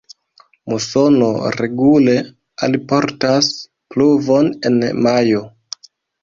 Musono 0.71 1.27
regule 1.57 2.15
alportas 2.69 3.51
pluvon 3.93 4.51
en 4.71 4.81
majo. 5.09 5.45